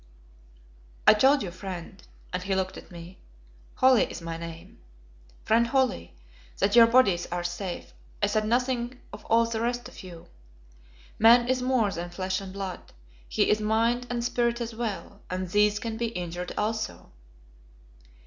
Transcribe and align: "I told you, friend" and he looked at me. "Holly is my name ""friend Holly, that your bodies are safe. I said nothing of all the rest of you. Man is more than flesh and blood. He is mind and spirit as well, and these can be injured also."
"I 1.05 1.13
told 1.13 1.43
you, 1.43 1.51
friend" 1.51 2.01
and 2.33 2.41
he 2.41 2.55
looked 2.55 2.75
at 2.75 2.89
me. 2.89 3.19
"Holly 3.75 4.05
is 4.09 4.19
my 4.19 4.35
name 4.35 4.79
""friend 5.45 5.67
Holly, 5.67 6.15
that 6.57 6.75
your 6.75 6.87
bodies 6.87 7.27
are 7.31 7.43
safe. 7.43 7.93
I 8.19 8.25
said 8.25 8.47
nothing 8.47 8.99
of 9.13 9.23
all 9.25 9.45
the 9.45 9.61
rest 9.61 9.87
of 9.87 10.01
you. 10.01 10.25
Man 11.19 11.47
is 11.47 11.61
more 11.61 11.91
than 11.91 12.09
flesh 12.09 12.41
and 12.41 12.51
blood. 12.51 12.93
He 13.29 13.47
is 13.51 13.61
mind 13.61 14.07
and 14.09 14.23
spirit 14.23 14.59
as 14.59 14.73
well, 14.73 15.21
and 15.29 15.47
these 15.49 15.77
can 15.77 15.97
be 15.97 16.07
injured 16.07 16.51
also." 16.57 17.11